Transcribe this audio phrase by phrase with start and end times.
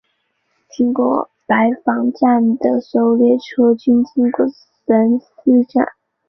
[0.71, 4.47] 经过兰斯白房站的所有列车均经过
[4.87, 5.85] 兰斯站。